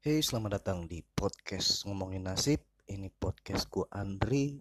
Hey, 0.00 0.24
selamat 0.24 0.56
datang 0.56 0.88
di 0.88 1.04
podcast 1.12 1.84
ngomongin 1.84 2.24
nasib. 2.24 2.64
Ini 2.88 3.12
podcastku 3.20 3.84
Andri. 3.92 4.56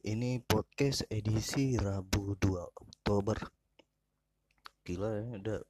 Ini 0.00 0.40
podcast 0.48 1.04
edisi 1.12 1.76
Rabu 1.76 2.40
2 2.40 2.80
Oktober. 2.80 3.36
Gila 4.80 5.12
ya, 5.12 5.24
udah 5.44 5.60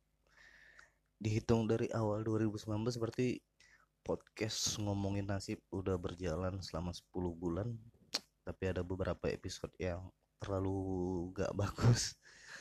dihitung 1.19 1.67
dari 1.67 1.91
awal 1.91 2.23
2019 2.23 3.03
berarti 3.03 3.43
podcast 4.07 4.79
ngomongin 4.79 5.27
nasib 5.27 5.59
udah 5.75 5.98
berjalan 5.98 6.62
selama 6.62 6.95
10 6.95 7.11
bulan. 7.34 7.75
Tapi 8.46 8.71
ada 8.71 8.87
beberapa 8.87 9.27
episode 9.27 9.75
yang 9.82 10.14
terlalu 10.39 10.79
gak 11.34 11.50
bagus, 11.66 12.14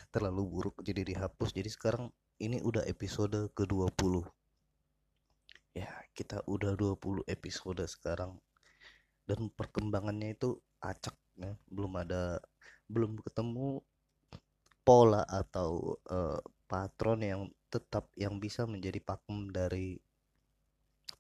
terlalu 0.10 0.42
buruk 0.50 0.82
jadi 0.82 1.05
dihapus. 1.05 1.54
Jadi 1.54 1.70
sekarang 1.70 2.10
ini 2.42 2.58
udah 2.66 2.82
episode 2.89 3.54
ke-20 3.54 4.41
ya 5.72 5.88
kita 6.12 6.44
udah 6.48 6.76
20 6.76 7.23
episode 7.27 7.84
sekarang. 7.88 8.36
Dan 9.26 9.48
perkembangannya 9.54 10.36
itu 10.36 10.59
acak 10.84 11.16
ya. 11.40 11.55
Belum 11.72 11.95
ada 12.00 12.40
belum 12.91 13.20
ketemu 13.23 13.80
pola 14.84 15.23
atau 15.23 15.95
uh, 16.09 16.42
patron 16.68 17.20
yang 17.23 17.42
tetap 17.72 18.12
yang 18.20 18.42
bisa 18.42 18.68
menjadi 18.68 19.00
pakem 19.00 19.48
dari 19.54 20.02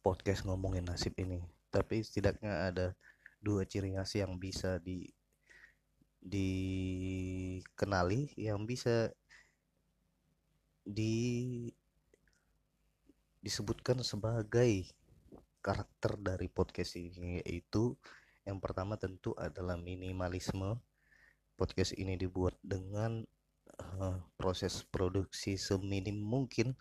podcast 0.03 0.43
ngomongin 0.43 0.87
nasib 0.87 1.15
ini. 1.15 1.39
Tapi 1.71 2.03
setidaknya 2.03 2.73
ada 2.73 2.87
dua 3.39 3.63
ciri 3.63 3.95
khas 3.95 4.19
yang 4.19 4.35
bisa 4.37 4.77
di 4.83 5.07
dikenali 6.21 8.29
yang 8.37 8.69
bisa 8.69 9.09
di 10.85 11.65
disebutkan 13.41 14.05
sebagai 14.05 14.85
karakter 15.61 16.17
dari 16.17 16.49
podcast 16.49 16.97
ini 16.97 17.41
yaitu 17.41 17.97
yang 18.45 18.57
pertama 18.57 18.97
tentu 18.97 19.37
adalah 19.37 19.77
minimalisme. 19.77 20.81
Podcast 21.53 21.93
ini 21.93 22.17
dibuat 22.17 22.57
dengan 22.65 23.21
uh, 23.77 24.17
proses 24.33 24.81
produksi 24.81 25.61
seminim 25.61 26.17
mungkin. 26.17 26.73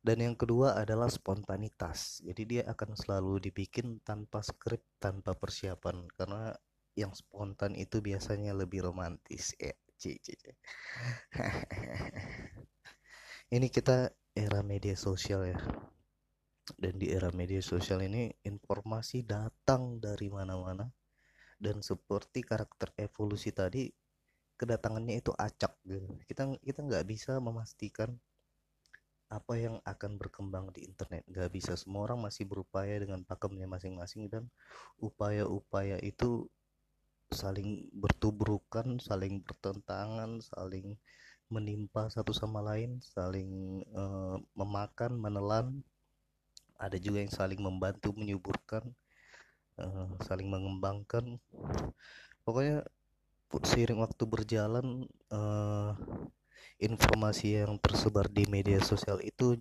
Dan 0.00 0.24
yang 0.24 0.32
kedua 0.32 0.80
adalah 0.80 1.12
spontanitas. 1.12 2.24
Jadi 2.24 2.42
dia 2.48 2.62
akan 2.64 2.96
selalu 2.96 3.52
dibikin 3.52 4.00
tanpa 4.00 4.40
skrip 4.40 4.80
tanpa 4.96 5.36
persiapan. 5.36 6.08
Karena 6.16 6.56
yang 6.96 7.12
spontan 7.12 7.76
itu 7.76 8.00
biasanya 8.00 8.56
lebih 8.56 8.88
romantis. 8.88 9.52
Ya 9.60 9.76
cici 10.00 10.32
ini 13.56 13.68
kita 13.68 14.08
era 14.40 14.64
media 14.64 14.96
sosial 14.96 15.44
ya. 15.52 15.60
Dan 16.80 16.96
di 16.96 17.12
era 17.12 17.28
media 17.36 17.60
sosial 17.60 18.00
ini 18.00 18.32
informasi 18.48 19.28
datang 19.28 20.00
dari 20.00 20.32
mana-mana. 20.32 20.88
Dan 21.60 21.84
seperti 21.84 22.40
karakter 22.40 22.96
evolusi 22.96 23.52
tadi 23.52 23.92
kedatangannya 24.56 25.24
itu 25.24 25.32
acak 25.32 25.80
gitu 25.88 26.20
kita 26.28 26.52
kita 26.60 26.84
nggak 26.84 27.08
bisa 27.08 27.40
memastikan 27.40 28.12
apa 29.32 29.56
yang 29.56 29.80
akan 29.86 30.18
berkembang 30.18 30.68
di 30.74 30.84
internet. 30.88 31.22
Nggak 31.30 31.48
bisa. 31.54 31.72
Semua 31.78 32.10
orang 32.10 32.26
masih 32.26 32.48
berupaya 32.50 32.98
dengan 32.98 33.22
pakemnya 33.22 33.68
masing-masing 33.70 34.26
dan 34.26 34.50
upaya-upaya 34.98 36.02
itu 36.02 36.50
saling 37.30 37.86
bertubrukan 37.94 38.98
saling 38.98 39.38
bertentangan 39.46 40.42
saling 40.42 40.98
menimpa 41.50 42.06
satu 42.08 42.30
sama 42.30 42.62
lain, 42.62 43.02
saling 43.02 43.82
uh, 43.92 44.38
memakan, 44.54 45.18
menelan. 45.18 45.82
Ada 46.80 46.96
juga 46.96 47.20
yang 47.20 47.34
saling 47.34 47.60
membantu 47.60 48.16
menyuburkan, 48.16 48.86
uh, 49.76 50.08
saling 50.24 50.48
mengembangkan. 50.48 51.36
Pokoknya 52.46 52.86
seiring 53.50 54.00
waktu 54.00 54.24
berjalan 54.24 55.04
uh, 55.34 55.92
informasi 56.78 57.60
yang 57.60 57.76
tersebar 57.82 58.30
di 58.30 58.46
media 58.46 58.78
sosial 58.80 59.18
itu 59.20 59.58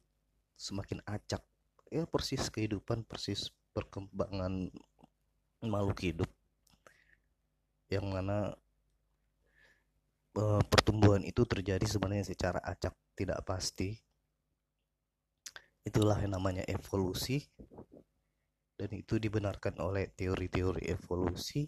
semakin 0.56 1.02
acak. 1.04 1.42
Ya 1.90 2.06
persis 2.06 2.48
kehidupan, 2.54 3.04
persis 3.04 3.50
perkembangan 3.74 4.70
makhluk 5.66 6.00
hidup 6.00 6.30
yang 7.90 8.06
mana 8.14 8.54
uh, 10.38 10.62
pertumbuhan 10.68 11.26
itu 11.26 11.46
terjadi 11.48 11.86
sebenarnya 11.88 12.28
secara 12.28 12.60
acak 12.62 12.94
tidak 13.18 13.42
pasti. 13.48 13.98
Itulah 15.82 16.20
yang 16.22 16.38
namanya 16.38 16.62
evolusi. 16.70 17.42
Dan 18.80 18.96
itu 18.96 19.20
dibenarkan 19.20 19.80
oleh 19.84 20.08
teori-teori 20.14 20.88
evolusi. 20.88 21.68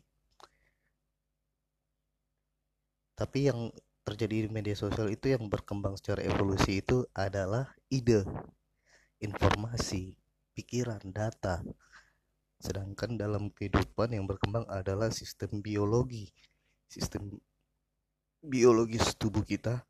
Tapi 3.17 3.39
yang 3.51 3.69
terjadi 4.01 4.47
di 4.47 4.49
media 4.49 4.73
sosial 4.73 5.11
itu 5.11 5.29
yang 5.29 5.45
berkembang 5.51 5.93
secara 5.99 6.23
evolusi 6.25 6.81
itu 6.81 7.05
adalah 7.13 7.69
ide 7.91 8.23
informasi 9.19 10.15
pikiran 10.55 11.03
data. 11.11 11.61
Sedangkan 12.57 13.19
dalam 13.19 13.51
kehidupan 13.51 14.15
yang 14.15 14.25
berkembang 14.25 14.65
adalah 14.71 15.11
sistem 15.11 15.59
biologi 15.59 16.31
sistem 16.91 17.39
biologis 18.41 19.13
tubuh 19.15 19.45
kita. 19.45 19.85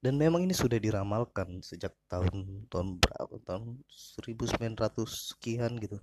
Dan 0.00 0.16
memang 0.16 0.42
ini 0.42 0.56
sudah 0.56 0.80
diramalkan 0.80 1.60
sejak 1.60 1.92
tahun 2.08 2.66
tahun 2.72 2.98
berapa? 2.98 3.36
Tahun 3.44 3.84
1900 4.26 5.04
sekian 5.06 5.76
gitu. 5.78 6.00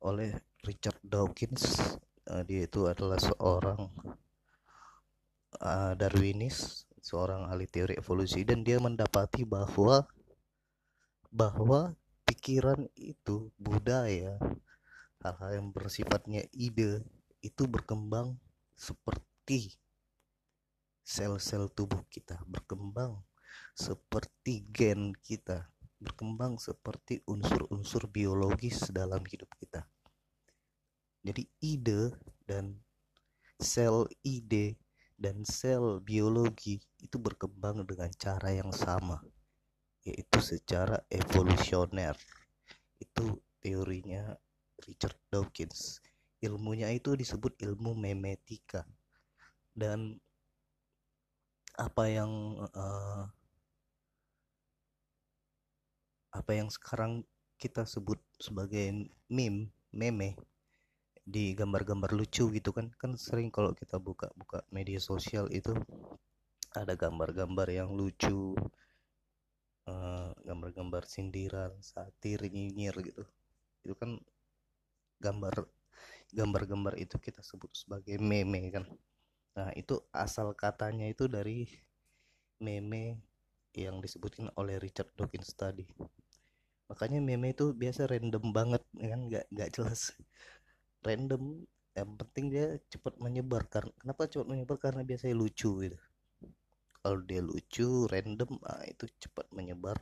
Oleh 0.00 0.34
Richard 0.64 0.98
Dawkins. 1.04 1.78
Uh, 2.24 2.40
dia 2.48 2.64
itu 2.64 2.88
adalah 2.88 3.20
seorang 3.20 3.92
uh, 5.60 5.92
Darwinis 5.94 6.88
seorang 7.04 7.44
ahli 7.52 7.68
teori 7.68 8.00
evolusi. 8.00 8.40
Dan 8.48 8.64
dia 8.64 8.80
mendapati 8.80 9.44
bahwa 9.44 10.08
bahwa 11.28 11.92
pikiran 12.24 12.88
itu 12.96 13.52
budaya 13.60 14.40
hal-hal 15.20 15.60
yang 15.60 15.68
bersifatnya 15.72 16.44
ide 16.56 17.04
itu 17.44 17.68
berkembang 17.68 18.40
seperti 18.72 19.76
sel-sel 21.04 21.68
tubuh 21.70 22.02
kita 22.08 22.40
berkembang 22.48 23.20
seperti 23.76 24.64
gen 24.72 25.12
kita 25.20 25.68
berkembang 26.00 26.60
seperti 26.60 27.22
unsur-unsur 27.24 28.10
biologis 28.12 28.92
dalam 28.92 29.24
hidup 29.24 29.48
kita. 29.56 29.88
Jadi 31.24 31.48
ide 31.64 32.12
dan 32.44 32.76
sel 33.56 34.04
ide 34.20 34.76
dan 35.16 35.40
sel 35.48 36.04
biologi 36.04 36.82
itu 37.00 37.16
berkembang 37.16 37.86
dengan 37.88 38.12
cara 38.18 38.52
yang 38.52 38.68
sama 38.74 39.24
yaitu 40.04 40.38
secara 40.44 41.00
evolusioner. 41.08 42.12
Itu 43.00 43.40
teorinya 43.64 44.36
Richard 44.84 45.16
Dawkins. 45.32 46.04
Ilmunya 46.44 46.92
itu 46.92 47.16
disebut 47.16 47.56
ilmu 47.64 47.96
memetika. 47.96 48.84
Dan 49.72 50.20
apa 51.74 52.04
yang 52.06 52.30
uh, 52.74 53.26
apa 56.34 56.50
yang 56.54 56.70
sekarang 56.70 57.22
kita 57.58 57.86
sebut 57.86 58.18
sebagai 58.38 59.10
meme 59.30 59.70
meme 59.94 60.34
di 61.24 61.56
gambar-gambar 61.56 62.12
lucu 62.12 62.50
gitu 62.52 62.70
kan. 62.74 62.92
Kan 63.00 63.16
sering 63.16 63.48
kalau 63.48 63.72
kita 63.72 63.96
buka-buka 63.96 64.66
media 64.74 65.00
sosial 65.00 65.48
itu 65.50 65.72
ada 66.74 66.94
gambar-gambar 66.98 67.70
yang 67.70 67.90
lucu 67.94 68.54
gambar 69.84 70.32
gambar-gambar 70.48 71.02
sindiran 71.04 71.72
satir 71.84 72.40
nyinyir 72.48 72.96
gitu. 73.04 73.22
Itu 73.84 73.94
kan 73.96 74.16
gambar 75.20 75.64
gambar-gambar 76.34 76.98
itu 76.98 77.16
kita 77.20 77.40
sebut 77.44 77.70
sebagai 77.72 78.18
meme 78.18 78.74
kan 78.74 78.84
Nah, 79.54 79.70
itu 79.78 80.02
asal 80.10 80.50
katanya 80.58 81.06
itu 81.06 81.24
dari 81.30 81.66
meme 82.64 83.22
yang 83.74 83.98
disebutkan 84.02 84.50
oleh 84.58 84.78
Richard 84.82 85.10
Dawkins 85.18 85.50
tadi. 85.54 85.86
Makanya 86.90 87.18
meme 87.22 87.54
itu 87.54 87.74
biasa 87.74 88.06
random 88.10 88.44
banget 88.50 88.82
kan 88.98 89.20
nggak 89.30 89.46
nggak 89.54 89.70
jelas. 89.74 90.14
Random 91.06 91.42
yang 91.94 92.10
penting 92.18 92.46
dia 92.50 92.66
cepat 92.90 93.14
menyebar 93.22 93.62
karena 93.70 93.94
kenapa 94.00 94.26
cepat 94.26 94.46
menyebar 94.50 94.76
karena 94.82 95.02
biasanya 95.06 95.34
lucu 95.38 95.70
gitu. 95.86 95.98
Kalau 97.04 97.20
dia 97.20 97.44
lucu, 97.44 98.08
random, 98.08 98.56
ah, 98.64 98.82
itu 98.88 99.04
cepat 99.20 99.46
menyebar. 99.52 100.00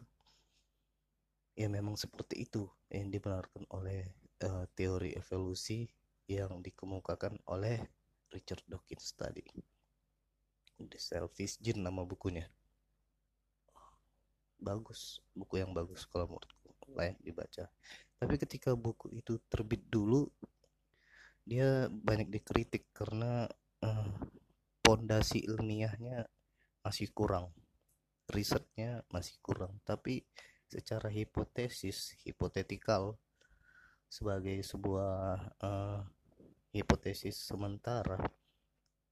Ya 1.59 1.69
memang 1.69 1.99
seperti 2.01 2.49
itu 2.49 2.71
yang 2.89 3.13
dibenarkan 3.13 3.69
oleh 3.75 4.09
uh, 4.47 4.65
teori 4.73 5.13
evolusi 5.19 5.91
yang 6.31 6.63
dikemukakan 6.65 7.43
oleh 7.51 7.83
Richard 8.33 8.65
Dawkins 8.65 9.13
tadi. 9.15 9.45
The 10.83 10.99
Selfish 10.99 11.63
Gene 11.63 11.85
nama 11.85 12.03
bukunya. 12.03 12.49
Bagus 14.59 15.23
buku 15.37 15.63
yang 15.63 15.71
bagus 15.77 16.09
kalau 16.09 16.27
menurutku 16.27 16.73
layak 16.97 17.21
dibaca. 17.23 17.71
Tapi 18.19 18.35
ketika 18.41 18.75
buku 18.75 19.13
itu 19.15 19.39
terbit 19.47 19.85
dulu 19.87 20.27
dia 21.43 21.91
banyak 21.91 22.31
dikritik 22.31 22.87
karena 22.95 23.51
pondasi 24.83 25.43
uh, 25.43 25.47
ilmiahnya 25.55 26.27
masih 26.83 27.11
kurang. 27.11 27.51
Risetnya 28.31 29.03
masih 29.11 29.39
kurang. 29.43 29.79
Tapi 29.83 30.23
secara 30.71 31.11
hipotesis 31.11 32.17
hipotetikal 32.23 33.19
sebagai 34.07 34.63
sebuah 34.63 35.53
uh, 35.61 36.01
hipotesis 36.73 37.37
sementara 37.37 38.19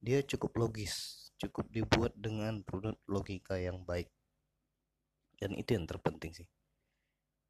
dia 0.01 0.25
cukup 0.25 0.57
logis 0.57 1.21
cukup 1.41 1.73
dibuat 1.73 2.13
dengan 2.21 2.61
logika 3.09 3.57
yang 3.57 3.81
baik. 3.89 4.13
Dan 5.41 5.57
itu 5.57 5.73
yang 5.73 5.89
terpenting 5.89 6.37
sih. 6.37 6.49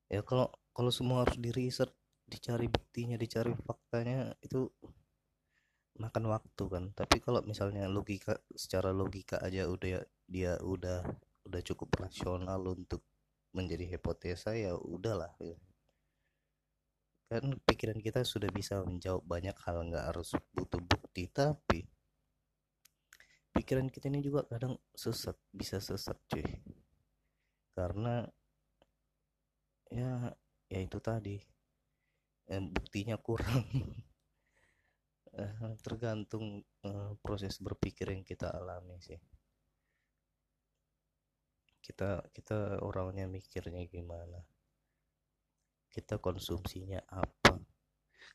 Ya 0.06 0.22
kalau 0.22 0.54
kalau 0.70 0.94
semua 0.94 1.26
harus 1.26 1.34
di 1.34 1.50
riset 1.50 1.90
dicari 2.30 2.70
buktinya 2.70 3.18
dicari 3.18 3.50
faktanya 3.66 4.38
itu 4.38 4.70
makan 5.98 6.30
waktu 6.30 6.64
kan. 6.70 6.84
Tapi 6.94 7.18
kalau 7.18 7.42
misalnya 7.42 7.90
logika 7.90 8.38
secara 8.54 8.94
logika 8.94 9.42
aja 9.42 9.66
udah 9.66 10.06
dia 10.30 10.54
udah 10.62 11.02
udah 11.50 11.60
cukup 11.66 11.90
rasional 11.98 12.62
untuk 12.70 13.02
menjadi 13.50 13.98
hipotesa 13.98 14.54
ya 14.54 14.78
udahlah. 14.78 15.34
ya. 15.42 15.58
Kan 17.30 17.54
pikiran 17.62 18.02
kita 18.02 18.26
sudah 18.26 18.50
bisa 18.50 18.82
menjawab 18.82 19.22
banyak 19.22 19.54
hal 19.62 19.86
nggak 19.86 20.10
harus 20.10 20.34
butuh 20.50 20.82
bukti 20.82 21.30
tapi 21.30 21.86
pikiran 23.54 23.86
kita 23.86 24.10
ini 24.10 24.18
juga 24.18 24.46
kadang 24.50 24.74
sesat 24.94 25.38
bisa 25.54 25.78
sesat 25.78 26.18
cuy. 26.26 26.42
Karena 27.76 28.26
ya 29.90 30.34
ya 30.70 30.78
itu 30.82 30.98
tadi 30.98 31.38
eh, 32.50 32.62
buktinya 32.62 33.16
kurang. 33.20 33.66
Eh, 35.30 35.78
tergantung 35.78 36.58
eh, 36.82 37.12
proses 37.22 37.62
berpikir 37.62 38.10
yang 38.10 38.26
kita 38.26 38.50
alami 38.50 38.98
sih. 38.98 39.14
Kita 41.78 42.26
kita 42.34 42.82
orangnya 42.82 43.30
mikirnya 43.30 43.86
gimana 43.86 44.42
kita 45.90 46.22
konsumsinya 46.22 47.02
apa. 47.10 47.58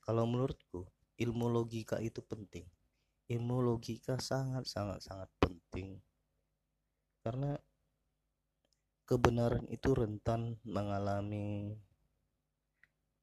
Kalau 0.04 0.28
menurutku 0.28 0.86
ilmu 1.16 1.48
logika 1.48 2.04
itu 2.04 2.20
penting. 2.20 2.68
Ilmu 3.32 3.64
logika 3.64 4.20
sangat 4.20 4.68
sangat 4.68 5.02
sangat 5.02 5.32
penting. 5.42 5.98
Karena 7.24 7.58
kebenaran 9.08 9.66
itu 9.72 9.96
rentan 9.96 10.62
mengalami 10.68 11.74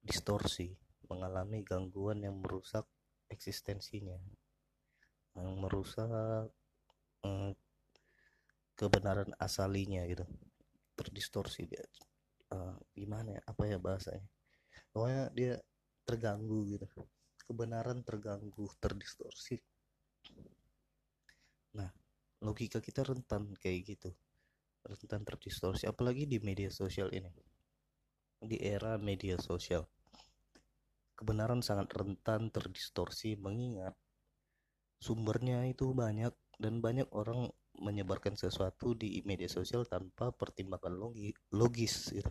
distorsi 0.03 0.75
mengalami 1.07 1.63
gangguan 1.63 2.25
yang 2.25 2.41
merusak 2.41 2.89
eksistensinya 3.31 4.19
yang 5.37 5.53
merusak 5.61 6.51
eh, 7.23 7.53
kebenaran 8.75 9.31
asalinya 9.39 10.03
gitu. 10.09 10.25
Terdistorsi 10.97 11.69
dia 11.69 11.85
uh, 12.53 12.77
gimana 12.93 13.41
ya 13.41 13.43
apa 13.49 13.63
ya 13.65 13.79
bahasanya? 13.81 14.29
Pokoknya 14.93 15.23
dia 15.33 15.55
terganggu 16.05 16.69
gitu. 16.69 16.87
Kebenaran 17.49 18.05
terganggu 18.05 18.69
terdistorsi. 18.79 19.57
Nah 21.77 21.89
logika 22.45 22.79
kita 22.79 23.03
rentan 23.03 23.57
kayak 23.57 23.97
gitu. 23.97 24.11
Rentan 24.85 25.25
terdistorsi 25.25 25.89
apalagi 25.89 26.29
di 26.29 26.39
media 26.45 26.69
sosial 26.69 27.09
ini. 27.17 27.33
Di 28.43 28.61
era 28.61 29.01
media 29.01 29.41
sosial. 29.41 29.89
Kebenaran 31.17 31.63
sangat 31.63 31.89
rentan 31.95 32.51
terdistorsi 32.51 33.39
mengingat 33.39 33.95
sumbernya 34.99 35.67
itu 35.67 35.95
banyak 35.95 36.35
dan 36.63 36.79
banyak 36.79 37.07
orang 37.11 37.51
menyebarkan 37.79 38.39
sesuatu 38.39 38.95
di 38.95 39.23
media 39.27 39.51
sosial 39.51 39.83
tanpa 39.83 40.31
pertimbangan 40.31 40.95
logi, 40.95 41.35
logis 41.51 42.15
gitu 42.15 42.31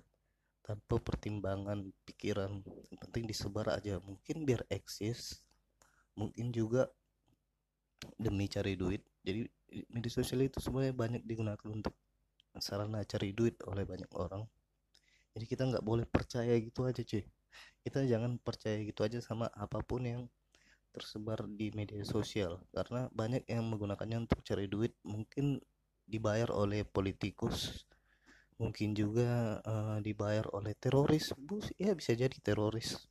tanpa 0.72 1.04
pertimbangan 1.04 1.92
pikiran. 2.08 2.64
Yang 2.64 3.00
penting 3.04 3.24
disebar 3.28 3.68
aja. 3.76 4.00
Mungkin 4.00 4.48
biar 4.48 4.64
eksis 4.72 5.44
mungkin 6.16 6.56
juga 6.56 6.88
demi 8.16 8.48
cari 8.48 8.80
duit. 8.80 9.04
Jadi 9.28 9.44
media 9.92 10.12
sosial 10.12 10.48
itu 10.48 10.64
sebenarnya 10.64 10.96
banyak 10.96 11.24
digunakan 11.28 11.68
untuk 11.68 11.92
sarana 12.56 13.04
cari 13.04 13.36
duit 13.36 13.60
oleh 13.68 13.84
banyak 13.84 14.08
orang. 14.16 14.48
Jadi 15.36 15.46
kita 15.48 15.68
nggak 15.68 15.84
boleh 15.84 16.08
percaya 16.08 16.56
gitu 16.56 16.88
aja 16.88 17.04
cuy. 17.04 17.24
Kita 17.84 18.08
jangan 18.08 18.40
percaya 18.40 18.80
gitu 18.80 19.04
aja 19.04 19.20
sama 19.20 19.52
apa 19.52 19.84
pun 19.84 20.08
yang 20.08 20.24
tersebar 20.96 21.48
di 21.52 21.72
media 21.76 22.00
sosial. 22.08 22.64
Karena 22.72 23.12
banyak 23.12 23.44
yang 23.48 23.68
menggunakannya 23.68 24.28
untuk 24.28 24.40
cari 24.44 24.72
duit. 24.72 24.96
Mungkin 25.04 25.60
dibayar 26.08 26.52
oleh 26.52 26.84
politikus 26.84 27.88
mungkin 28.62 28.94
juga 28.94 29.58
uh, 29.66 29.98
dibayar 29.98 30.46
oleh 30.54 30.78
teroris. 30.78 31.34
Bus 31.34 31.74
ya 31.82 31.98
bisa 31.98 32.14
jadi 32.14 32.38
teroris. 32.38 33.02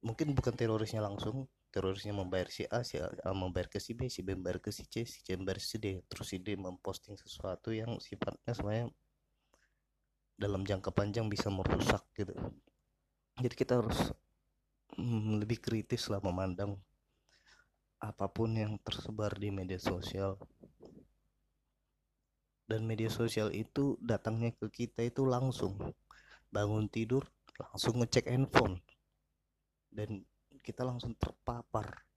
Mungkin 0.00 0.32
bukan 0.32 0.56
terorisnya 0.56 1.04
langsung 1.04 1.44
terorisnya 1.68 2.16
membayar 2.16 2.48
si 2.48 2.64
A 2.72 2.80
si 2.80 2.96
A 3.02 3.30
membayar 3.36 3.68
ke 3.68 3.76
si 3.76 3.92
B 3.92 4.08
si 4.08 4.24
B 4.24 4.32
membayar 4.32 4.62
ke 4.64 4.72
si 4.72 4.88
C 4.88 5.04
si 5.04 5.20
C 5.20 5.36
membayar 5.36 5.60
si 5.60 5.76
D. 5.76 6.00
Terus 6.08 6.26
si 6.32 6.40
D 6.40 6.56
memposting 6.56 7.20
sesuatu 7.20 7.68
yang 7.68 8.00
sifatnya 8.00 8.56
sebenarnya 8.56 8.88
dalam 10.40 10.64
jangka 10.64 10.90
panjang 10.90 11.28
bisa 11.28 11.52
merusak 11.52 12.00
gitu. 12.16 12.32
Jadi 13.38 13.54
kita 13.54 13.84
harus 13.84 14.14
hmm, 14.96 15.42
lebih 15.44 15.60
kritis 15.60 16.08
lah 16.08 16.22
memandang 16.24 16.80
apa 18.00 18.28
pun 18.28 18.52
yang 18.52 18.76
tersebar 18.84 19.32
di 19.36 19.48
media 19.48 19.80
sosial 19.80 20.36
dan 22.64 22.88
media 22.88 23.12
sosial 23.12 23.52
itu 23.52 24.00
datangnya 24.00 24.52
ke 24.56 24.72
kita 24.72 25.04
itu 25.04 25.28
langsung. 25.28 25.76
Bangun 26.48 26.88
tidur 26.88 27.28
langsung 27.60 28.00
ngecek 28.00 28.32
handphone. 28.32 28.80
Dan 29.92 30.24
kita 30.64 30.82
langsung 30.82 31.12
terpapar. 31.20 32.08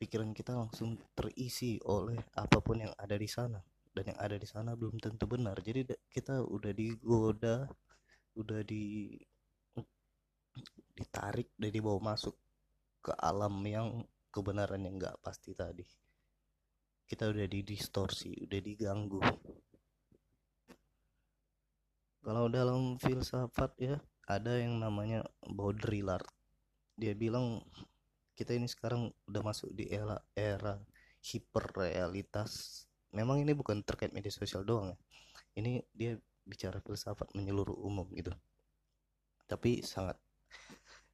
Pikiran 0.00 0.32
kita 0.32 0.56
langsung 0.56 0.96
terisi 1.12 1.78
oleh 1.84 2.18
apa 2.34 2.58
pun 2.64 2.82
yang 2.82 2.92
ada 2.96 3.14
di 3.14 3.28
sana. 3.28 3.60
Dan 3.94 4.10
yang 4.10 4.18
ada 4.18 4.36
di 4.40 4.48
sana 4.48 4.72
belum 4.74 4.96
tentu 4.98 5.28
benar. 5.28 5.60
Jadi 5.60 5.86
kita 6.08 6.40
udah 6.42 6.72
digoda 6.72 7.68
udah 8.34 8.60
di 8.66 9.14
ditarik 10.94 11.50
dan 11.58 11.70
dibawa 11.70 12.14
masuk 12.14 12.34
ke 13.02 13.10
alam 13.18 13.58
yang 13.66 14.06
kebenaran 14.30 14.82
yang 14.82 14.98
nggak 14.98 15.18
pasti 15.22 15.54
tadi 15.54 15.82
kita 17.14 17.30
udah 17.30 17.46
didistorsi 17.46 18.42
udah 18.42 18.58
diganggu. 18.58 19.22
Kalau 22.26 22.50
dalam 22.50 22.98
filsafat 22.98 23.70
ya 23.78 24.02
ada 24.26 24.58
yang 24.58 24.82
namanya 24.82 25.22
Baudrillard 25.46 26.26
dia 26.98 27.14
bilang 27.14 27.62
kita 28.34 28.58
ini 28.58 28.66
sekarang 28.66 29.14
udah 29.30 29.42
masuk 29.46 29.70
di 29.78 29.86
era 29.94 30.18
era 30.34 30.82
hiperrealitas. 31.22 32.82
Memang 33.14 33.46
ini 33.46 33.54
bukan 33.54 33.86
terkait 33.86 34.10
media 34.10 34.34
sosial 34.34 34.66
doang 34.66 34.90
ya. 34.90 34.98
Ini 35.54 35.86
dia 35.94 36.18
bicara 36.42 36.82
filsafat 36.82 37.30
menyeluruh 37.38 37.78
umum 37.78 38.10
gitu. 38.10 38.34
Tapi 39.46 39.86
sangat 39.86 40.18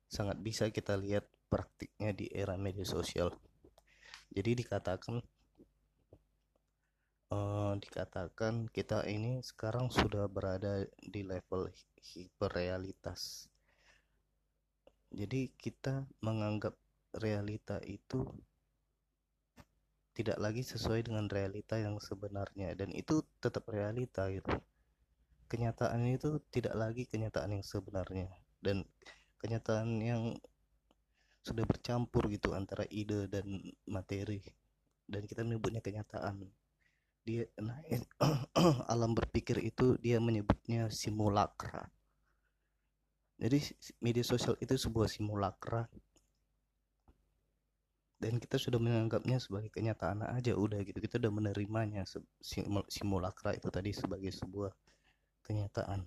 sangat 0.09 0.41
bisa 0.41 0.65
kita 0.73 0.97
lihat 0.97 1.29
praktiknya 1.53 2.17
di 2.17 2.33
era 2.33 2.57
media 2.57 2.89
sosial. 2.89 3.37
Jadi 4.33 4.65
dikatakan 4.65 5.21
uh, 7.31 7.73
dikatakan 7.79 8.67
kita 8.71 9.07
ini 9.07 9.41
sekarang 9.41 9.89
sudah 9.89 10.27
berada 10.27 10.85
di 10.99 11.23
level 11.23 11.71
hiperrealitas. 12.03 13.47
Jadi 15.11 15.51
kita 15.59 16.07
menganggap 16.23 16.75
realita 17.19 17.83
itu 17.83 18.23
tidak 20.15 20.39
lagi 20.39 20.63
sesuai 20.63 21.07
dengan 21.07 21.27
realita 21.31 21.79
yang 21.79 21.99
sebenarnya 21.99 22.75
dan 22.79 22.95
itu 22.95 23.23
tetap 23.43 23.67
realita 23.71 24.31
gitu. 24.31 24.55
Kenyataan 25.51 26.07
itu 26.07 26.39
tidak 26.55 26.79
lagi 26.79 27.11
kenyataan 27.11 27.59
yang 27.59 27.65
sebenarnya 27.67 28.31
dan 28.63 28.87
kenyataan 29.43 29.99
yang 29.99 30.23
sudah 31.43 31.67
bercampur 31.67 32.31
gitu 32.31 32.55
antara 32.55 32.87
ide 32.93 33.27
dan 33.27 33.49
materi 33.89 34.45
dan 35.11 35.27
kita 35.27 35.43
menyebutnya 35.43 35.83
kenyataan 35.83 36.47
dia 37.25 37.45
nah, 37.61 37.77
alam 38.93 39.13
berpikir 39.13 39.61
itu 39.61 39.97
dia 40.01 40.17
menyebutnya 40.19 40.89
simulakra. 40.89 41.89
Jadi 43.41 43.57
media 44.05 44.25
sosial 44.25 44.57
itu 44.61 44.77
sebuah 44.77 45.09
simulakra. 45.09 45.89
Dan 48.21 48.37
kita 48.37 48.61
sudah 48.61 48.77
menganggapnya 48.77 49.41
sebagai 49.41 49.73
kenyataan 49.73 50.29
aja 50.29 50.53
udah 50.53 50.85
gitu. 50.85 51.01
Kita 51.01 51.17
udah 51.17 51.33
menerimanya 51.33 52.05
simulakra 52.93 53.57
itu 53.57 53.73
tadi 53.73 53.97
sebagai 53.97 54.29
sebuah 54.29 54.69
kenyataan. 55.41 56.05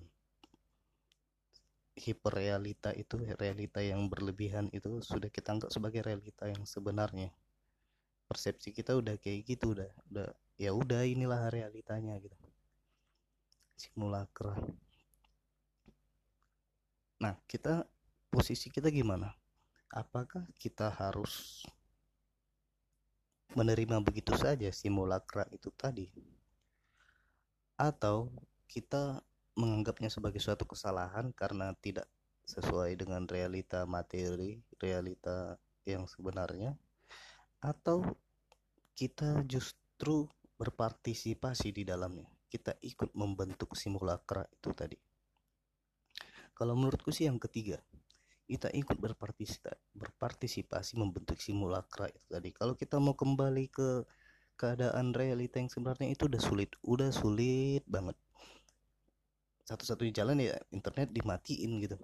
Hiperrealita 1.98 2.94
itu 2.94 3.18
realita 3.18 3.82
yang 3.82 4.06
berlebihan 4.10 4.70
itu 4.70 5.02
sudah 5.02 5.30
kita 5.34 5.58
anggap 5.58 5.74
sebagai 5.74 6.06
realita 6.06 6.46
yang 6.46 6.70
sebenarnya. 6.70 7.34
Persepsi 8.30 8.78
kita 8.78 8.94
udah 8.94 9.18
kayak 9.18 9.50
gitu 9.50 9.74
udah 9.74 9.90
udah 10.14 10.30
ya 10.58 10.72
udah 10.72 11.04
inilah 11.06 11.50
realitanya 11.50 12.18
gitu. 12.22 12.38
Simulakra 13.78 14.58
nah 17.24 17.40
kita 17.48 17.88
posisi 18.28 18.68
kita 18.68 18.92
gimana? 18.92 19.32
Apakah 19.94 20.44
kita 20.58 20.90
harus 20.90 21.64
menerima 23.54 24.02
begitu 24.02 24.34
saja 24.34 24.74
simulakra 24.74 25.46
itu 25.54 25.70
tadi? 25.78 26.10
Atau 27.78 28.34
kita 28.66 29.22
menganggapnya 29.54 30.10
sebagai 30.10 30.42
suatu 30.42 30.66
kesalahan 30.66 31.30
karena 31.32 31.78
tidak 31.78 32.10
sesuai 32.44 32.98
dengan 32.98 33.30
realita 33.30 33.86
materi, 33.86 34.60
realita 34.82 35.56
yang 35.86 36.10
sebenarnya, 36.10 36.74
atau 37.62 38.04
kita 38.98 39.46
justru 39.46 40.28
berpartisipasi 40.64 41.76
di 41.76 41.84
dalamnya. 41.84 42.32
Kita 42.48 42.80
ikut 42.80 43.12
membentuk 43.12 43.76
simulakra 43.76 44.48
itu 44.48 44.72
tadi. 44.72 44.96
Kalau 46.56 46.80
menurutku 46.80 47.12
sih 47.12 47.28
yang 47.28 47.42
ketiga, 47.42 47.84
kita 48.48 48.72
ikut 48.72 48.96
berpartisipasi 49.98 50.96
membentuk 50.96 51.42
simulakra 51.44 52.08
itu 52.08 52.28
tadi. 52.32 52.50
Kalau 52.56 52.80
kita 52.80 53.02
mau 53.04 53.18
kembali 53.18 53.68
ke 53.68 54.08
keadaan 54.56 55.12
realita 55.12 55.60
yang 55.60 55.68
sebenarnya 55.68 56.14
itu 56.14 56.30
udah 56.30 56.40
sulit, 56.40 56.72
udah 56.86 57.10
sulit 57.10 57.84
banget 57.90 58.16
satu-satunya 59.64 60.12
jalan 60.12 60.44
ya 60.44 60.56
internet 60.76 61.10
dimatiin 61.16 61.80
gitu 61.80 61.96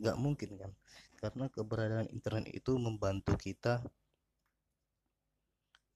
nggak 0.00 0.16
mungkin 0.20 0.50
kan 0.60 0.72
karena 1.16 1.48
keberadaan 1.48 2.08
internet 2.12 2.52
itu 2.52 2.76
membantu 2.76 3.36
kita 3.40 3.80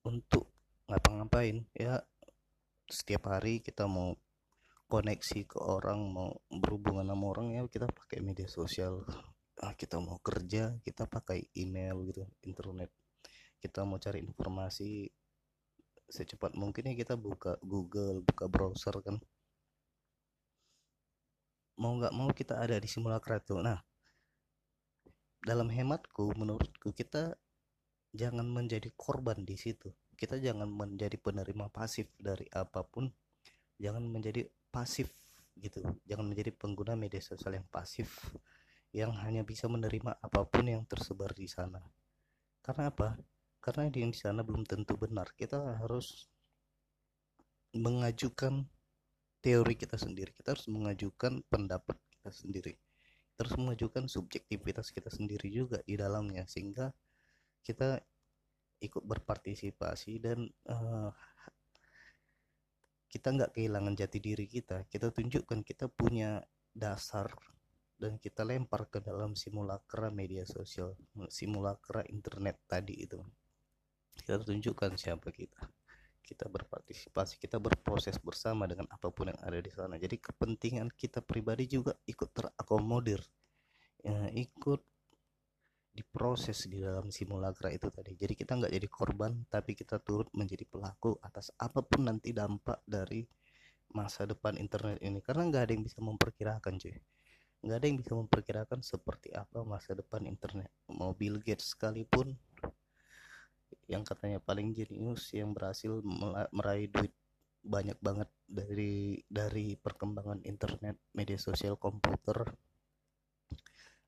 untuk 0.04 0.48
ngapa-ngapain 0.94 1.66
ya. 1.74 1.98
Setiap 2.86 3.26
hari 3.34 3.58
kita 3.58 3.90
mau 3.90 4.14
koneksi 4.86 5.42
ke 5.50 5.58
orang 5.58 6.06
mau 6.06 6.38
berhubungan 6.46 7.10
sama 7.10 7.24
orang 7.34 7.58
ya 7.58 7.66
kita 7.66 7.90
pakai 7.90 8.22
media 8.22 8.46
sosial. 8.46 9.02
Ah, 9.58 9.74
kita 9.74 9.98
mau 9.98 10.22
kerja 10.22 10.78
kita 10.86 11.10
pakai 11.10 11.50
email 11.58 11.98
gitu 12.06 12.22
internet. 12.46 12.94
Kita 13.58 13.82
mau 13.82 13.98
cari 13.98 14.22
informasi 14.22 15.10
secepat 16.06 16.54
mungkin 16.54 16.86
ya 16.86 16.94
kita 16.94 17.18
buka 17.18 17.58
Google 17.58 18.22
buka 18.22 18.46
browser 18.46 18.94
kan. 19.02 19.18
Mau 21.74 21.98
nggak 21.98 22.14
mau 22.14 22.30
kita 22.30 22.62
ada 22.62 22.78
di 22.78 22.86
simulakra 22.86 23.42
itu 23.42 23.58
nah 23.58 23.82
dalam 25.42 25.66
hematku 25.74 26.38
menurutku 26.38 26.94
kita 26.94 27.34
jangan 28.14 28.46
menjadi 28.46 28.94
korban 28.94 29.42
di 29.42 29.58
situ 29.58 29.90
kita 30.14 30.40
jangan 30.40 30.70
menjadi 30.70 31.18
penerima 31.20 31.68
pasif 31.68 32.08
dari 32.16 32.46
apa 32.54 32.86
pun. 32.86 33.10
Jangan 33.78 34.06
menjadi 34.06 34.46
pasif 34.70 35.10
gitu. 35.58 35.82
Jangan 36.06 36.26
menjadi 36.26 36.50
pengguna 36.54 36.94
media 36.94 37.20
sosial 37.20 37.58
yang 37.58 37.66
pasif 37.68 38.34
yang 38.94 39.10
hanya 39.26 39.42
bisa 39.42 39.66
menerima 39.66 40.22
apa 40.22 40.46
pun 40.46 40.70
yang 40.70 40.86
tersebar 40.86 41.34
di 41.34 41.50
sana. 41.50 41.82
Karena 42.62 42.94
apa? 42.94 43.18
Karena 43.58 43.90
di 43.90 44.06
sana 44.14 44.46
belum 44.46 44.62
tentu 44.62 44.94
benar. 44.94 45.34
Kita 45.34 45.82
harus 45.82 46.30
mengajukan 47.74 48.62
teori 49.42 49.74
kita 49.74 49.98
sendiri. 49.98 50.30
Kita 50.30 50.54
harus 50.54 50.70
mengajukan 50.70 51.42
pendapat 51.50 51.98
kita 52.14 52.30
sendiri. 52.30 52.78
Terus 53.34 53.58
mengajukan 53.58 54.06
subjektivitas 54.06 54.94
kita 54.94 55.10
sendiri 55.10 55.50
juga 55.50 55.82
di 55.82 55.98
dalamnya 55.98 56.46
sehingga 56.46 56.94
kita 57.66 57.98
ikut 58.82 59.02
berpartisipasi 59.04 60.22
dan 60.22 60.50
uh, 60.70 61.10
kita 63.14 63.30
nggak 63.30 63.54
kehilangan 63.54 63.94
jati 63.94 64.18
diri 64.18 64.50
kita. 64.50 64.90
Kita 64.90 65.14
tunjukkan 65.14 65.62
kita 65.62 65.86
punya 65.86 66.42
dasar 66.74 67.30
dan 67.94 68.18
kita 68.18 68.42
lempar 68.42 68.90
ke 68.90 68.98
dalam 68.98 69.38
simulakra 69.38 70.10
media 70.10 70.42
sosial 70.42 70.98
simulakra 71.30 72.02
internet 72.10 72.58
tadi 72.66 73.06
itu. 73.06 73.22
Kita 74.10 74.42
tunjukkan 74.42 74.98
siapa 74.98 75.30
kita. 75.30 75.62
Kita 76.24 76.50
berpartisipasi 76.50 77.38
kita 77.38 77.62
berproses 77.62 78.18
bersama 78.18 78.66
dengan 78.66 78.90
apa 78.90 79.14
pun 79.14 79.30
yang 79.30 79.40
ada 79.46 79.62
di 79.62 79.70
sana. 79.70 79.94
Jadi 79.94 80.18
kepentingan 80.18 80.90
kita 80.90 81.22
pribadi 81.22 81.70
juga 81.70 81.94
ikut 82.10 82.34
terakomodir. 82.34 83.22
Ya, 84.02 84.26
ikut 84.34 84.82
diproses 85.94 86.66
di 86.66 86.82
dalam 86.82 87.06
simulakra 87.14 87.70
itu 87.70 87.86
tadi. 87.86 88.18
Jadi 88.18 88.34
kita 88.34 88.58
nggak 88.58 88.72
jadi 88.74 88.88
korban 88.90 89.46
tapi 89.46 89.78
kita 89.78 90.02
turut 90.02 90.26
menjadi 90.34 90.66
pelaku 90.66 91.14
atas 91.22 91.54
apa 91.54 91.86
pun 91.86 92.10
nanti 92.10 92.34
dampak 92.34 92.82
dari 92.82 93.22
masa 93.94 94.26
depan 94.26 94.58
internet 94.58 94.98
ini. 95.06 95.22
Karena 95.22 95.46
nggak 95.46 95.62
ada 95.70 95.72
yang 95.72 95.84
bisa 95.86 96.02
memperkirakan 96.02 96.82
cuy. 96.82 96.98
Nggak 97.64 97.76
ada 97.78 97.86
yang 97.86 97.98
bisa 98.02 98.12
memperkirakan 98.18 98.80
seperti 98.82 99.30
apa 99.32 99.62
masa 99.62 99.94
depan 99.94 100.26
internet. 100.26 100.68
Mau 100.90 101.14
Bill 101.14 101.38
Gates 101.38 101.72
sekalipun 101.72 102.34
yang 103.86 104.02
katanya 104.02 104.42
paling 104.42 104.74
jenius 104.74 105.30
yang 105.30 105.54
berhasil 105.54 106.02
meraih 106.50 106.90
duit 106.90 107.14
banyak 107.64 107.96
banget 108.02 108.28
dari 108.44 109.24
dari 109.30 109.78
perkembangan 109.78 110.44
internet, 110.44 111.00
media 111.16 111.40
sosial, 111.40 111.80
komputer 111.80 112.44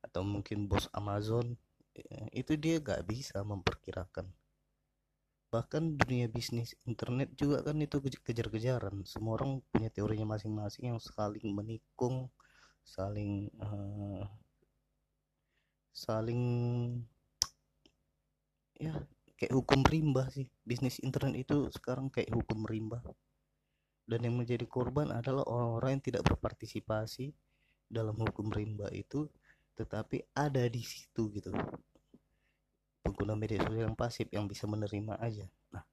atau 0.05 0.23
mungkin 0.23 0.69
bos 0.71 0.87
Amazon 0.93 1.57
itu 2.33 2.53
dia 2.61 2.81
gak 2.83 3.05
bisa 3.09 3.41
memperkirakan. 3.43 4.29
Bahkan 5.51 5.97
dunia 5.97 6.27
bisnis 6.29 6.75
internet 6.85 7.33
juga 7.39 7.63
kan 7.63 7.79
itu 7.81 8.03
kejar-kejaran. 8.03 9.07
Semua 9.07 9.39
orang 9.41 9.63
punya 9.71 9.89
teorinya 9.89 10.37
masing-masing 10.37 10.93
yang 10.93 11.01
saling 11.01 11.49
menikung 11.55 12.29
saling 12.87 13.51
uh, 13.59 14.23
saling 15.91 16.43
ya 18.79 18.95
kayak 19.39 19.55
hukum 19.55 19.81
rimba 19.87 20.29
sih. 20.35 20.47
Bisnis 20.63 21.01
internet 21.01 21.47
itu 21.49 21.71
sekarang 21.73 22.13
kayak 22.13 22.31
hukum 22.35 22.67
rimba. 22.67 23.01
Dan 24.07 24.23
yang 24.23 24.39
menjadi 24.39 24.63
korban 24.71 25.11
adalah 25.11 25.43
orang-orang 25.51 25.99
yang 25.99 26.05
tidak 26.05 26.23
berpartisipasi 26.31 27.35
dalam 27.91 28.15
hukum 28.19 28.51
rimba 28.51 28.87
itu 28.95 29.27
tetapi 29.77 30.25
ada 30.33 30.65
di 30.67 30.81
situ 30.81 31.29
gitu. 31.37 31.53
Pengguna 33.05 33.39
media 33.39 33.63
sosial 33.63 33.87
yang 33.93 33.95
pasif 33.95 34.27
yang 34.33 34.49
bisa 34.49 34.65
menerima 34.67 35.21
aja. 35.21 35.47
Nah 35.71 35.85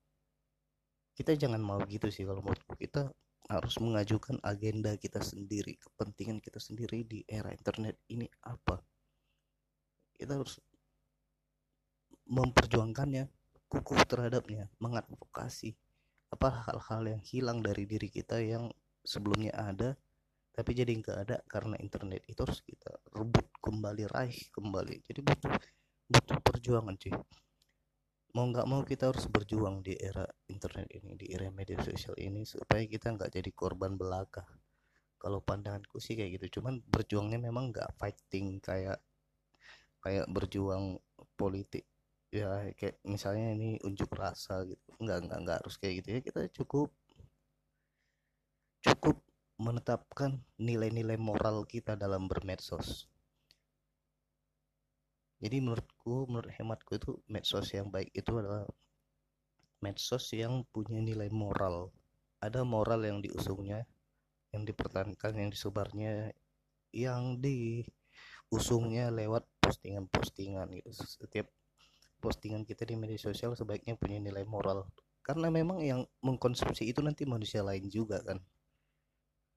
kita 1.13 1.37
jangan 1.37 1.61
mau 1.61 1.77
gitu 1.85 2.09
sih 2.09 2.25
kalau 2.25 2.41
menurutku 2.41 2.73
kita 2.73 3.11
harus 3.51 3.75
mengajukan 3.77 4.39
agenda 4.41 4.95
kita 4.95 5.19
sendiri 5.19 5.75
kepentingan 5.77 6.39
kita 6.39 6.57
sendiri 6.63 7.03
di 7.03 7.21
era 7.27 7.51
internet 7.51 7.99
ini 8.09 8.25
apa. 8.47 8.79
Kita 10.15 10.39
harus 10.39 10.57
memperjuangkannya 12.23 13.27
kukuh 13.67 14.01
terhadapnya 14.07 14.71
mengadvokasi 14.79 15.75
apa 16.33 16.49
hal-hal 16.65 17.17
yang 17.17 17.21
hilang 17.21 17.59
dari 17.61 17.85
diri 17.85 18.09
kita 18.09 18.41
yang 18.41 18.71
sebelumnya 19.05 19.53
ada 19.53 19.93
tapi 20.53 20.77
jadi 20.77 20.93
nggak 20.93 21.17
ada 21.25 21.37
karena 21.49 21.73
internet 21.81 22.21
itu 22.29 22.37
harus 22.45 22.61
kita 22.61 22.93
rebut 23.09 23.49
kembali 23.57 24.05
raih 24.05 24.37
kembali. 24.53 25.01
Jadi 25.01 25.19
butuh 25.25 25.53
butuh 26.05 26.37
perjuangan 26.45 26.93
cuy. 26.93 27.13
Mau 28.37 28.45
nggak 28.49 28.65
mau 28.69 28.85
kita 28.85 29.09
harus 29.09 29.25
berjuang 29.25 29.81
di 29.81 29.97
era 29.97 30.25
internet 30.45 30.89
ini 30.93 31.17
di 31.17 31.33
era 31.33 31.49
media 31.49 31.81
sosial 31.81 32.13
ini 32.21 32.45
supaya 32.45 32.85
kita 32.85 33.17
nggak 33.17 33.33
jadi 33.33 33.49
korban 33.49 33.97
belaka. 33.97 34.45
Kalau 35.17 35.41
pandanganku 35.41 35.97
sih 35.97 36.13
kayak 36.13 36.37
gitu. 36.37 36.61
Cuman 36.61 36.85
berjuangnya 36.85 37.41
memang 37.41 37.73
nggak 37.73 37.97
fighting 37.97 38.61
kayak 38.61 39.01
kayak 40.05 40.29
berjuang 40.29 41.01
politik. 41.33 41.89
Ya 42.29 42.69
kayak 42.77 43.01
misalnya 43.05 43.57
ini 43.57 43.81
unjuk 43.81 44.13
rasa 44.13 44.69
gitu. 44.69 44.85
Nggak 45.01 45.17
nggak 45.29 45.39
nggak 45.49 45.57
harus 45.65 45.75
kayak 45.81 46.05
gitu 46.05 46.07
ya. 46.13 46.19
Kita 46.21 46.41
cukup 46.61 46.93
cukup 48.83 49.17
menetapkan 49.61 50.41
nilai-nilai 50.57 51.17
moral 51.21 51.69
kita 51.69 51.93
dalam 51.93 52.25
bermedsos. 52.25 53.05
Jadi 55.43 55.59
menurutku 55.59 56.25
menurut 56.25 56.49
hematku 56.55 56.97
itu 56.97 57.11
medsos 57.27 57.69
yang 57.75 57.91
baik 57.91 58.09
itu 58.15 58.31
adalah 58.39 58.63
medsos 59.83 60.31
yang 60.33 60.63
punya 60.71 61.03
nilai 61.03 61.27
moral. 61.29 61.91
Ada 62.39 62.63
moral 62.63 63.03
yang 63.03 63.19
diusungnya 63.19 63.83
yang 64.55 64.63
dipertahankan 64.63 65.33
yang 65.35 65.49
disebarnya 65.51 66.31
yang 66.93 67.43
diusungnya 67.43 69.11
lewat 69.11 69.43
postingan-postingan 69.59 70.71
gitu. 70.79 70.89
Setiap 70.95 71.51
postingan 72.23 72.63
kita 72.63 72.87
di 72.87 72.95
media 72.95 73.19
sosial 73.19 73.53
sebaiknya 73.53 73.99
punya 73.99 74.17
nilai 74.17 74.47
moral. 74.47 74.87
Karena 75.21 75.51
memang 75.51 75.83
yang 75.83 76.07
mengkonsumsi 76.23 76.87
itu 76.87 77.03
nanti 77.03 77.27
manusia 77.27 77.61
lain 77.61 77.87
juga 77.91 78.23
kan 78.23 78.39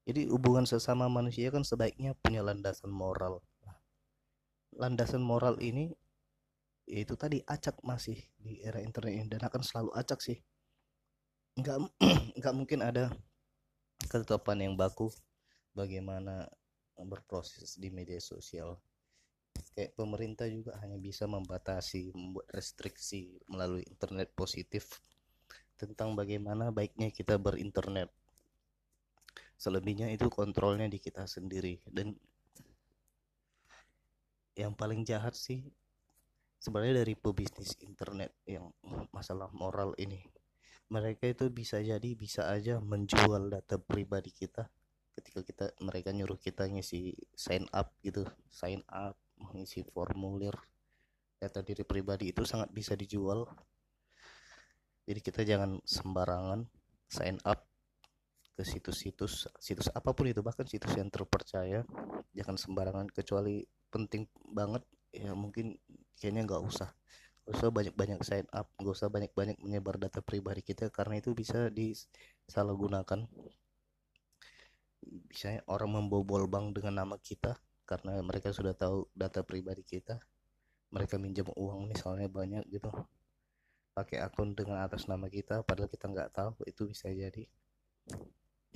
jadi 0.07 0.31
hubungan 0.31 0.65
sesama 0.65 1.11
manusia 1.11 1.51
kan 1.51 1.67
sebaiknya 1.67 2.15
punya 2.23 2.41
landasan 2.47 2.95
moral 2.95 3.43
landasan 4.77 5.25
moral 5.25 5.57
ini 5.59 5.97
yaitu 6.87 7.19
tadi 7.19 7.43
acak 7.51 7.83
masih 7.83 8.15
di 8.39 8.63
era 8.63 8.79
internet 8.79 9.13
ini. 9.19 9.27
Dan 9.27 9.43
akan 9.43 9.63
selalu 9.65 9.91
acak 9.97 10.23
sih. 10.23 10.39
Nggak 11.59 11.91
nggak 12.39 12.55
mungkin 12.55 12.81
ada 12.85 13.11
ketetapan 14.07 14.71
yang 14.71 14.75
baku 14.79 15.11
bagaimana 15.75 16.47
berproses 16.95 17.75
di 17.77 17.91
media 17.91 18.23
sosial. 18.23 18.79
Kayak 19.75 19.97
pemerintah 19.97 20.47
juga 20.49 20.77
hanya 20.85 20.97
bisa 21.01 21.25
membatasi 21.27 22.13
membuat 22.13 22.49
restriksi 22.55 23.41
melalui 23.49 23.85
internet 23.89 24.33
positif 24.37 25.01
tentang 25.77 26.17
bagaimana 26.17 26.73
baiknya 26.73 27.13
kita 27.13 27.37
berinternet 27.37 28.09
selebihnya 29.57 30.13
itu 30.13 30.29
kontrolnya 30.29 30.89
di 30.89 31.01
kita 31.01 31.25
sendiri. 31.25 31.81
Dan 31.89 32.17
yang 34.57 34.73
paling 34.73 35.05
jahat 35.05 35.37
sih 35.37 35.65
sebenarnya 36.57 37.05
dari 37.05 37.13
pebisnis 37.13 37.77
internet 37.85 38.33
yang 38.49 38.73
masalah 39.13 39.53
moral 39.53 39.93
ini 40.01 40.25
mereka 40.87 41.27
itu 41.27 41.51
bisa 41.51 41.83
jadi 41.83 42.15
bisa 42.15 42.47
aja 42.47 42.79
menjual 42.79 43.51
data 43.51 43.75
pribadi 43.75 44.31
kita 44.31 44.71
ketika 45.19 45.41
kita 45.43 45.67
mereka 45.83 46.15
nyuruh 46.15 46.39
kita 46.39 46.71
ngisi 46.71 47.17
sign 47.35 47.67
up 47.75 47.91
gitu. 48.07 48.23
Sign 48.53 48.87
up 48.87 49.19
mengisi 49.41 49.83
formulir 49.83 50.55
data 51.43 51.61
diri 51.65 51.83
pribadi 51.83 52.31
itu 52.31 52.47
sangat 52.47 52.71
bisa 52.71 52.95
dijual. 52.95 53.51
Jadi 55.07 55.21
kita 55.23 55.43
jangan 55.43 55.83
sembarangan 55.83 56.71
sign 57.11 57.43
up 57.43 57.66
ke 58.57 58.65
situs-situs 58.65 59.53
situs 59.61 59.93
apa 59.93 60.17
pun 60.17 60.33
itu 60.33 60.41
bahkan 60.41 60.65
situs 60.65 60.97
yang 60.97 61.13
terpercaya 61.13 61.85
jangan 62.33 62.57
sembarangan 62.57 63.13
kecuali 63.13 63.61
penting 63.93 64.25
banget 64.49 64.81
ya 65.13 65.33
mungkin 65.33 65.77
kayaknya 66.17 66.45
nggak 66.49 66.63
usah. 66.65 66.91
Gak 67.47 67.63
usah 67.63 67.71
banyak-banyak 67.71 68.21
sign 68.27 68.47
up 68.51 68.67
gak 68.75 68.91
usah 68.91 69.07
banyak-banyak 69.07 69.63
menyebar 69.63 70.03
data 70.03 70.19
pribadi 70.19 70.67
kita 70.67 70.91
karena 70.91 71.23
itu 71.23 71.31
bisa 71.31 71.71
disalahgunakan. 71.71 73.23
Misalnya 75.07 75.63
orang 75.71 75.95
membobol 75.95 76.51
bank 76.51 76.75
dengan 76.75 77.07
nama 77.07 77.15
kita 77.23 77.55
karena 77.87 78.19
mereka 78.19 78.51
sudah 78.51 78.75
tahu 78.75 79.07
data 79.15 79.47
pribadi 79.47 79.87
kita 79.87 80.19
mereka 80.91 81.23
minjam 81.23 81.47
uang 81.55 81.87
misalnya 81.87 82.27
banyak 82.27 82.67
gitu 82.67 82.91
pakai 83.95 84.27
akun 84.27 84.59
dengan 84.59 84.83
atas 84.83 85.07
nama 85.07 85.31
kita 85.31 85.63
padahal 85.63 85.87
kita 85.87 86.11
nggak 86.11 86.31
tahu 86.35 86.51
itu 86.67 86.83
bisa 86.91 87.07
jadi 87.15 87.47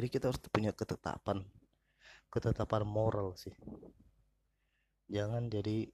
jadi 0.01 0.09
kita 0.09 0.33
harus 0.33 0.41
punya 0.49 0.73
ketetapan 0.73 1.45
ketetapan 2.33 2.89
moral 2.89 3.35
sih. 3.35 3.53
Jangan 5.13 5.53
jadi 5.53 5.91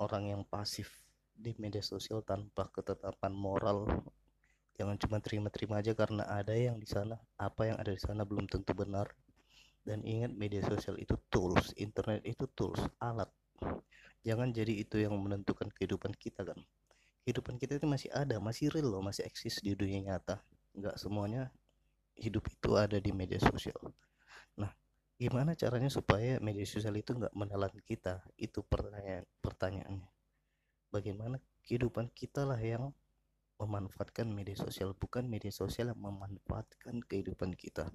orang 0.00 0.32
yang 0.32 0.42
pasif 0.46 0.88
di 1.34 1.52
media 1.58 1.84
sosial 1.84 2.24
tanpa 2.24 2.72
ketetapan 2.72 3.36
moral. 3.36 3.84
Jangan 4.78 4.96
cuma 4.96 5.20
terima-terima 5.20 5.84
aja 5.84 5.92
karena 5.92 6.24
ada 6.24 6.56
yang 6.56 6.80
di 6.80 6.88
sana 6.88 7.20
apa 7.36 7.68
yang 7.68 7.76
ada 7.76 7.92
di 7.92 8.00
sana 8.00 8.24
belum 8.24 8.48
tentu 8.48 8.72
benar. 8.72 9.12
Dan 9.84 10.06
ingat 10.06 10.32
media 10.32 10.64
sosial 10.64 10.96
itu 10.96 11.18
tools 11.28 11.76
internet 11.76 12.24
itu 12.24 12.48
tools 12.56 12.80
alat. 13.02 13.28
Jangan 14.24 14.56
jadi 14.56 14.72
itu 14.72 15.02
yang 15.02 15.18
menentukan 15.20 15.68
kehidupan 15.74 16.16
kita 16.16 16.46
kan. 16.46 16.56
Kehidupan 17.26 17.60
kita 17.60 17.76
itu 17.76 17.84
masih 17.84 18.08
ada 18.14 18.40
masih 18.40 18.72
real 18.72 18.94
loh 18.94 19.02
masih 19.04 19.26
eksis 19.26 19.58
di 19.60 19.74
dunia 19.76 20.14
nyata. 20.16 20.40
Nggak 20.72 20.96
semuanya 20.96 21.50
hidup 22.20 22.44
itu 22.52 22.70
ada 22.76 23.00
di 23.00 23.10
media 23.16 23.40
sosial. 23.40 23.80
Nah, 24.60 24.70
gimana 25.16 25.56
caranya 25.56 25.88
supaya 25.88 26.36
media 26.38 26.68
sosial 26.68 26.92
itu 27.00 27.16
nggak 27.16 27.32
menelan 27.32 27.72
kita? 27.88 28.20
Itu 28.36 28.60
pertanyaan 28.60 29.24
pertanyaannya. 29.40 30.10
Bagaimana 30.92 31.40
kehidupan 31.64 32.12
kita 32.12 32.44
lah 32.44 32.60
yang 32.60 32.92
memanfaatkan 33.56 34.28
media 34.28 34.56
sosial, 34.56 34.92
bukan 34.96 35.28
media 35.28 35.52
sosial 35.52 35.92
yang 35.92 36.00
memanfaatkan 36.00 37.00
kehidupan 37.04 37.56
kita. 37.56 37.88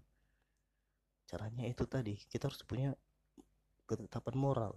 Caranya 1.26 1.66
itu 1.66 1.90
tadi, 1.90 2.22
kita 2.30 2.50
harus 2.50 2.62
punya 2.62 2.94
ketetapan 3.90 4.36
moral. 4.38 4.74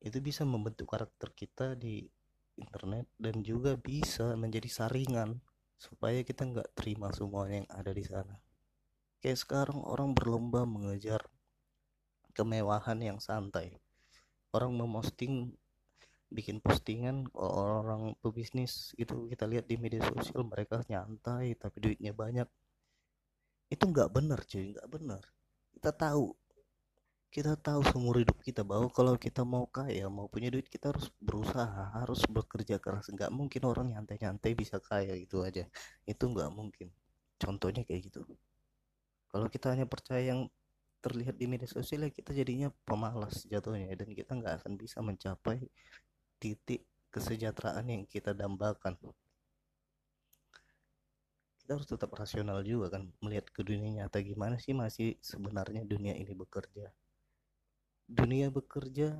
Itu 0.00 0.24
bisa 0.24 0.48
membentuk 0.48 0.88
karakter 0.88 1.32
kita 1.36 1.76
di 1.76 2.08
internet 2.56 3.08
dan 3.20 3.44
juga 3.44 3.76
bisa 3.76 4.32
menjadi 4.36 4.68
saringan 4.68 5.40
supaya 5.80 6.20
kita 6.20 6.44
nggak 6.44 6.76
terima 6.76 7.08
semuanya 7.16 7.64
yang 7.64 7.70
ada 7.72 7.92
di 7.96 8.04
sana. 8.04 8.36
Kayak 9.24 9.40
sekarang 9.40 9.80
orang 9.80 10.12
berlomba 10.12 10.68
mengejar 10.68 11.24
kemewahan 12.36 13.00
yang 13.00 13.16
santai. 13.16 13.80
Orang 14.52 14.76
memosting 14.76 15.56
bikin 16.30 16.62
postingan 16.62 17.26
orang 17.34 18.14
pebisnis 18.22 18.94
itu 18.94 19.26
kita 19.26 19.50
lihat 19.50 19.66
di 19.66 19.74
media 19.80 20.04
sosial 20.04 20.46
mereka 20.46 20.84
nyantai 20.84 21.56
tapi 21.56 21.80
duitnya 21.80 22.12
banyak. 22.12 22.46
Itu 23.72 23.88
nggak 23.88 24.12
benar 24.12 24.44
cuy 24.44 24.76
nggak 24.76 24.88
benar. 24.92 25.22
Kita 25.72 25.96
tahu 25.96 26.36
kita 27.30 27.54
tahu 27.54 27.86
seumur 27.86 28.18
hidup 28.18 28.42
kita 28.42 28.66
bahwa 28.66 28.90
kalau 28.90 29.14
kita 29.14 29.46
mau 29.46 29.62
kaya 29.70 30.10
mau 30.10 30.26
punya 30.26 30.50
duit 30.50 30.66
kita 30.66 30.90
harus 30.90 31.14
berusaha 31.22 31.94
harus 31.94 32.26
bekerja 32.26 32.82
keras. 32.82 33.06
Nggak 33.06 33.30
mungkin 33.30 33.62
orang 33.70 33.86
nyantai-nyantai 33.94 34.58
bisa 34.58 34.82
kaya 34.82 35.14
gitu 35.14 35.46
aja. 35.46 35.62
Itu 36.02 36.26
nggak 36.26 36.50
mungkin. 36.50 36.90
Contohnya 37.38 37.86
kayak 37.86 38.10
gitu. 38.10 38.26
Kalau 39.30 39.46
kita 39.46 39.70
hanya 39.70 39.86
percaya 39.86 40.34
yang 40.34 40.50
terlihat 41.00 41.38
di 41.38 41.46
media 41.46 41.70
sosial 41.70 42.02
ya 42.04 42.10
kita 42.10 42.34
jadinya 42.34 42.68
pemalas 42.84 43.46
jatuhnya 43.46 43.94
dan 43.94 44.10
kita 44.10 44.34
nggak 44.36 44.54
akan 44.60 44.72
bisa 44.74 44.98
mencapai 45.00 45.70
titik 46.42 46.82
kesejahteraan 47.14 47.86
yang 47.86 48.02
kita 48.10 48.34
dambakan. 48.34 48.98
Kita 51.62 51.78
harus 51.78 51.86
tetap 51.86 52.10
rasional 52.10 52.58
juga 52.66 52.98
kan 52.98 53.06
melihat 53.22 53.46
ke 53.54 53.62
dunia 53.62 54.02
nyata 54.02 54.18
gimana 54.18 54.58
sih 54.58 54.74
masih 54.74 55.14
sebenarnya 55.22 55.86
dunia 55.86 56.18
ini 56.18 56.34
bekerja 56.34 56.90
dunia 58.10 58.50
bekerja 58.50 59.14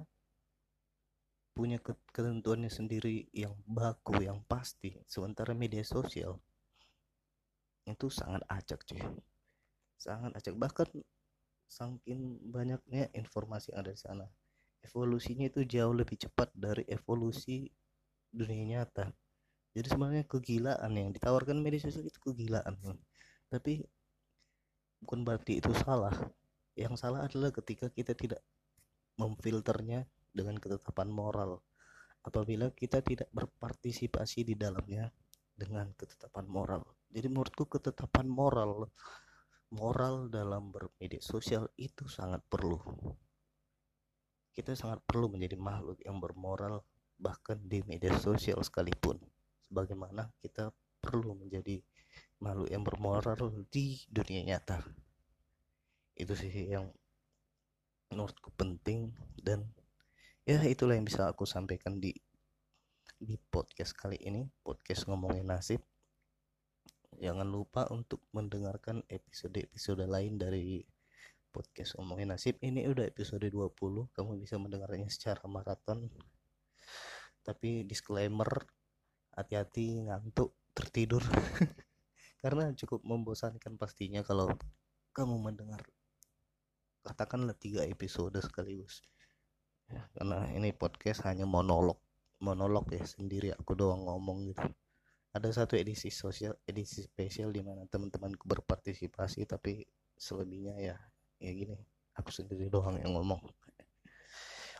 punya 1.54 1.78
ketentuannya 2.10 2.70
sendiri 2.70 3.30
yang 3.30 3.54
baku 3.62 4.26
yang 4.26 4.42
pasti. 4.50 4.98
Sementara 5.06 5.54
media 5.54 5.86
sosial 5.86 6.42
itu 7.86 8.10
sangat 8.10 8.42
acak 8.50 8.82
cuy. 8.82 9.02
Sangat 9.94 10.34
acak. 10.34 10.54
Bahkan 10.58 10.88
saking 11.70 12.50
banyaknya 12.50 13.06
informasi 13.14 13.70
yang 13.70 13.86
ada 13.86 13.94
di 13.94 14.00
sana 14.02 14.26
evolusinya 14.84 15.46
itu 15.48 15.64
jauh 15.64 15.92
lebih 15.92 16.16
cepat 16.16 16.48
dari 16.56 16.84
evolusi 16.88 17.68
dunia 18.32 18.64
nyata. 18.78 19.12
Jadi 19.70 19.86
sebenarnya 19.86 20.24
kegilaan 20.26 20.92
yang 20.98 21.10
ditawarkan 21.14 21.62
media 21.62 21.86
sosial 21.86 22.06
itu 22.06 22.18
kegilaan 22.18 22.74
tapi 23.50 23.82
bukan 25.02 25.26
berarti 25.26 25.58
itu 25.58 25.70
salah. 25.82 26.14
Yang 26.78 27.02
salah 27.02 27.26
adalah 27.26 27.50
ketika 27.50 27.90
kita 27.90 28.14
tidak 28.14 28.40
memfilternya 29.20 30.08
dengan 30.32 30.56
ketetapan 30.56 31.12
moral 31.12 31.60
apabila 32.24 32.72
kita 32.72 33.04
tidak 33.04 33.28
berpartisipasi 33.36 34.48
di 34.48 34.56
dalamnya 34.56 35.12
dengan 35.52 35.92
ketetapan 35.92 36.48
moral. 36.48 36.82
Jadi 37.12 37.26
menurutku 37.28 37.68
ketetapan 37.68 38.24
moral 38.24 38.88
moral 39.70 40.26
dalam 40.26 40.74
bermedia 40.74 41.22
sosial 41.22 41.70
itu 41.78 42.10
sangat 42.10 42.42
perlu. 42.50 42.80
Kita 44.50 44.74
sangat 44.74 45.04
perlu 45.06 45.30
menjadi 45.30 45.54
makhluk 45.54 46.02
yang 46.02 46.18
bermoral 46.18 46.82
bahkan 47.20 47.60
di 47.62 47.84
media 47.86 48.10
sosial 48.18 48.58
sekalipun. 48.66 49.20
Sebagaimana 49.70 50.26
kita 50.42 50.74
perlu 50.98 51.38
menjadi 51.38 51.78
makhluk 52.42 52.68
yang 52.68 52.82
bermoral 52.82 53.38
di 53.70 54.02
dunia 54.10 54.42
nyata. 54.42 54.82
Itu 56.18 56.34
sih 56.34 56.50
yang 56.50 56.90
menurutku 58.10 58.50
penting 58.58 59.14
dan 59.38 59.70
ya 60.42 60.58
itulah 60.66 60.98
yang 60.98 61.06
bisa 61.06 61.30
aku 61.30 61.46
sampaikan 61.46 62.02
di 62.02 62.10
di 63.20 63.38
podcast 63.38 63.94
kali 63.94 64.18
ini 64.18 64.50
podcast 64.66 65.06
ngomongin 65.06 65.46
nasib. 65.46 65.78
Jangan 67.20 67.46
lupa 67.46 67.86
untuk 67.92 68.24
mendengarkan 68.34 69.06
episode-episode 69.06 70.08
lain 70.10 70.40
dari 70.40 70.82
podcast 71.54 71.94
ngomongin 72.00 72.34
nasib. 72.34 72.58
Ini 72.58 72.90
udah 72.90 73.06
episode 73.06 73.46
20 73.46 73.76
kamu 74.10 74.30
bisa 74.42 74.56
mendengarnya 74.56 75.06
secara 75.06 75.44
maraton. 75.46 76.10
Tapi 77.46 77.84
disclaimer 77.84 78.48
hati-hati 79.36 80.08
ngantuk 80.08 80.56
tertidur. 80.72 81.22
Karena 82.42 82.72
cukup 82.72 83.04
membosankan 83.04 83.76
pastinya 83.76 84.24
kalau 84.24 84.48
kamu 85.12 85.36
mendengar 85.44 85.84
katakanlah 87.04 87.56
tiga 87.56 87.82
episode 87.88 88.36
sekaligus. 88.40 89.04
Ya, 89.90 90.06
karena 90.14 90.46
ini 90.54 90.70
podcast 90.70 91.26
hanya 91.26 91.48
monolog. 91.48 91.98
Monolog 92.40 92.88
ya 92.94 93.02
sendiri 93.04 93.52
aku 93.52 93.76
doang 93.76 94.06
ngomong 94.06 94.48
gitu. 94.48 94.64
Ada 95.30 95.62
satu 95.62 95.78
edisi 95.78 96.10
sosial 96.10 96.56
edisi 96.66 97.06
spesial 97.06 97.54
di 97.54 97.62
mana 97.62 97.86
teman-temanku 97.86 98.46
berpartisipasi 98.48 99.46
tapi 99.46 99.84
selebihnya 100.16 100.74
ya 100.78 100.96
ya 101.38 101.50
gini. 101.50 101.76
Aku 102.18 102.30
sendiri 102.34 102.68
doang 102.68 102.98
yang 102.98 103.16
ngomong. 103.16 103.40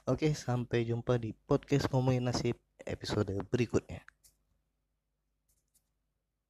Oke, 0.08 0.32
sampai 0.32 0.88
jumpa 0.88 1.20
di 1.20 1.36
podcast 1.36 1.86
ngomongin 1.92 2.26
nasib 2.26 2.56
episode 2.82 3.30
berikutnya. 3.52 4.00